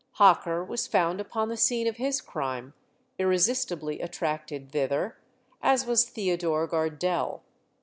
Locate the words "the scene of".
1.49-1.97